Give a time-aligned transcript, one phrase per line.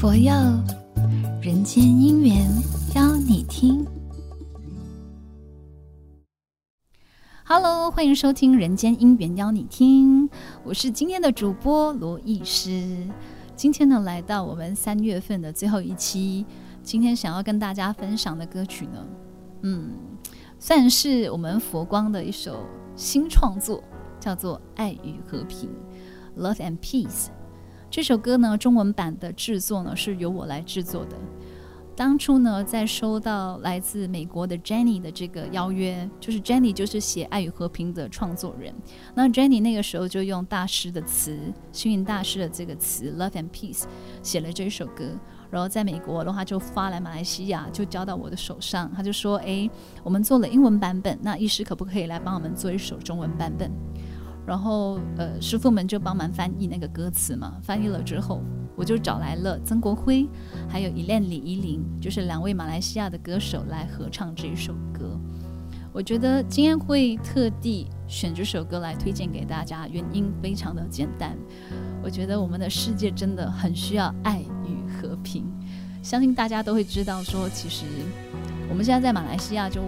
[0.00, 0.32] 佛佑
[1.42, 2.48] 人间姻缘
[2.94, 3.86] 邀你听。
[7.44, 10.26] Hello，欢迎收听《人间姻缘邀你听》，
[10.64, 13.06] 我是今天的主播罗艺师。
[13.54, 16.46] 今天呢，来到我们三月份的最后一期。
[16.82, 19.06] 今天想要跟大家分享的歌曲呢，
[19.64, 19.90] 嗯，
[20.58, 22.64] 算是我们佛光的一首
[22.96, 23.84] 新创作，
[24.18, 25.68] 叫做《爱与和平》
[26.42, 27.26] （Love and Peace）。
[27.90, 31.16] 这首歌呢，中文版的制作呢是由我来制作的。
[31.96, 38.72] 当初呢，在收到来自美国的 Jenny 的这个邀约，就是 Jenny 就是写《爱与和平》的创作人。
[39.12, 41.36] 那 Jenny 那个时候就用大师的词，
[41.72, 43.82] 幸运大师的这个词 “Love and Peace”
[44.22, 45.04] 写了这首歌。
[45.50, 48.88] 然后在美国的话，就发来马来西亚，就交到我的手上。
[48.94, 49.68] 他就说：“哎，
[50.04, 53.68] 我们做了英文版本，那医师可不可以来帮我们做一首中文版本？”
[54.46, 57.56] 然后，呃，师傅们就帮忙翻译那个歌词嘛。
[57.62, 58.42] 翻译了之后，
[58.76, 60.26] 我就找来了曾国辉，
[60.68, 65.18] 还有伊莲李依林，就是两位马来西亚的歌手来合唱这一首歌。
[65.92, 71.36] 我觉得今天会特地选这首歌来推荐给大家，原因非常的简单。
[72.02, 75.44] 我觉得我们的世界真的很需要爱与和平。
[76.02, 77.84] 相信大家都会知道，说其实
[78.68, 79.82] 我们现在在马来西亚就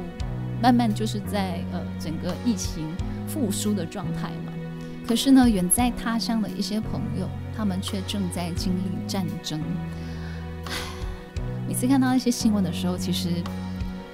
[0.61, 2.85] 慢慢就是在呃整个疫情。
[3.27, 4.53] 复苏的状态嘛，
[5.07, 9.61] 可是呢，远在他乡的一些朋友，他们却正在经历战争。
[11.67, 13.31] 每次看到一些新闻的时候，其实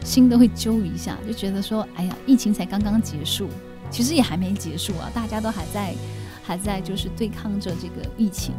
[0.05, 3.49] 心都会揪一下，就觉得说，哎呀，疫情才刚刚结束，
[3.91, 5.95] 其实也还没结束啊，大家都还在，
[6.43, 8.55] 还在就是对抗着这个疫情，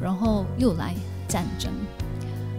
[0.00, 0.94] 然后又来
[1.28, 1.70] 战争，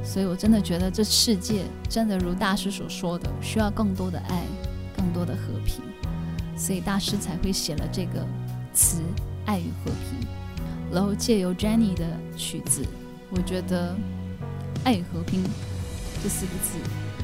[0.04, 4.44] 所以我真的觉得这世界真的如大师所说的，需要更多的爱，
[4.96, 5.82] 更多的和平。
[6.62, 8.23] 所以大师才会写了这个
[8.72, 8.98] 词
[9.48, 10.28] 《爱与和平》，
[10.94, 12.06] 然后借由 Jenny 的
[12.38, 12.86] 曲子，
[13.31, 13.95] 我觉得
[14.86, 15.44] “爱与和平”
[16.22, 16.78] 这四个字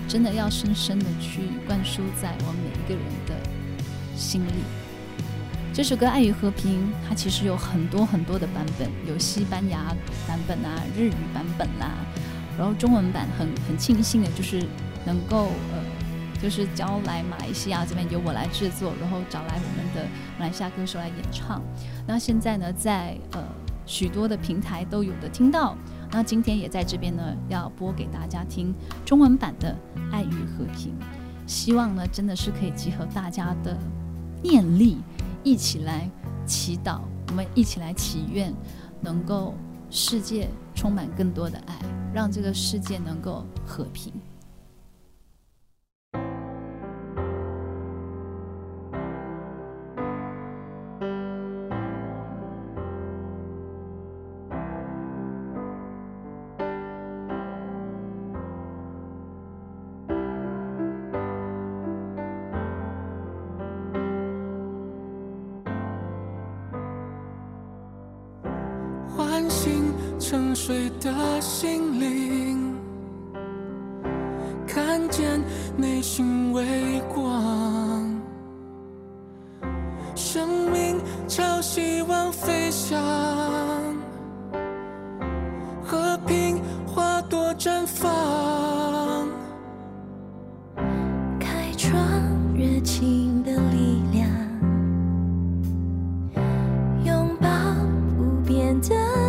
[0.07, 3.35] 真的要深深的去灌输在我们每一个人的
[4.15, 4.63] 心里。
[5.71, 9.95] 这首歌《爱与和平》它其实有很多很多的版本，有西班牙
[10.27, 12.05] 版本啊、日语版本啦、啊，
[12.57, 14.65] 然后中文版很很庆幸的就是
[15.05, 15.96] 能够呃。
[16.41, 21.61] 就是交来马来西亚这边由我来制作，然后找来我们的马来西亚歌手来演唱。
[22.05, 23.43] 那现在呢，在呃
[23.85, 25.75] 许多的平台都有的听到。
[26.11, 29.75] 那今天也在这边呢，要播给大家听中文版的
[30.11, 30.93] 《爱与和平》。
[31.45, 33.77] 希望呢，真的是可以集合大家的
[34.41, 34.97] 念力，
[35.43, 36.09] 一起来
[36.45, 38.53] 祈祷，我们一起来祈愿，
[39.01, 39.53] 能够
[39.89, 41.75] 世界充满更多的爱，
[42.13, 44.13] 让这个世界能够和平。
[70.19, 72.75] 沉睡的心灵，
[74.67, 75.41] 看见
[75.77, 78.21] 内心微光，
[80.15, 80.99] 生命
[81.29, 83.01] 朝希望飞翔，
[85.81, 88.11] 和平花朵绽放，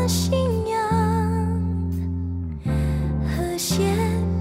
[0.08, 0.78] 信仰
[3.26, 3.82] 和谐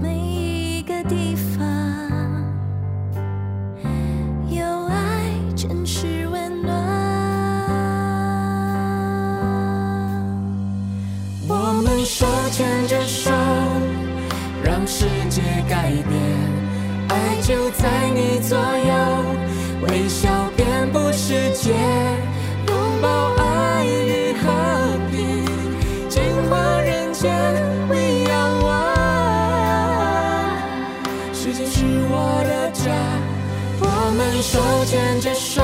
[0.00, 1.62] 每一个地方
[4.48, 6.74] 有爱真是温暖。
[11.46, 13.30] 我们手牵着手
[14.64, 16.18] 让世界改变
[17.10, 20.27] 爱就在你左右微笑
[34.40, 35.62] 手牵着手，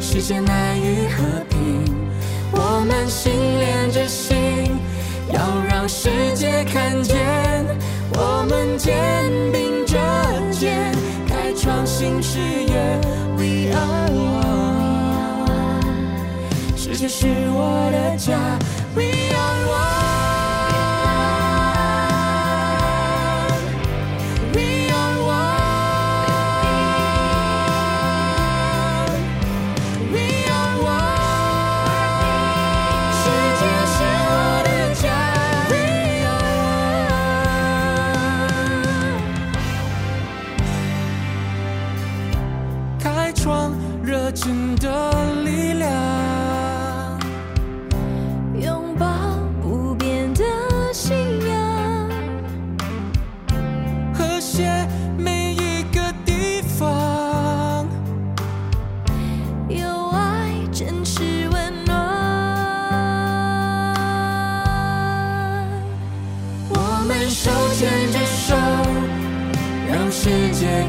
[0.00, 1.84] 世界难与和平，
[2.52, 4.36] 我们心连着心，
[5.32, 7.16] 要让世界看见。
[8.14, 8.92] 我们肩
[9.52, 9.98] 并着
[10.50, 10.92] 肩，
[11.28, 13.00] 开创新事业。
[13.36, 15.46] We are one，
[16.76, 18.58] 世界是我的家。
[18.94, 19.02] We
[19.34, 20.11] are one。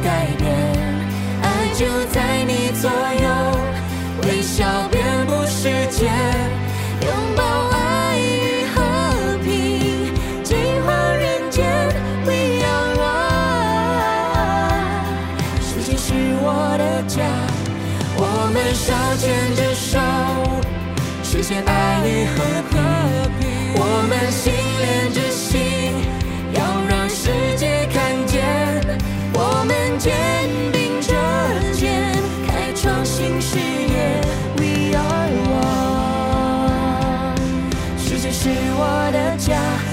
[0.04, 0.52] 改变，
[1.42, 3.28] 爱就在你左右，
[4.24, 6.06] 微笑遍布世界，
[7.02, 8.82] 拥抱爱与和
[9.44, 10.56] 平，净
[10.86, 11.66] 化人间。
[12.26, 14.02] We are one，
[15.62, 17.24] 世界是我的家，
[18.16, 18.22] 我
[18.54, 20.00] 们手牵着手，
[21.24, 22.38] 实现爱与和
[22.70, 22.80] 平，
[23.76, 24.63] 我们心。
[33.24, 34.22] 新喜悦。
[34.58, 35.02] 你爱
[35.48, 35.56] 我，
[37.98, 39.93] 世界是我的家。